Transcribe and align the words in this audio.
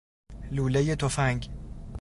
لولۀ 0.51 0.95
تفنگ 0.95 1.47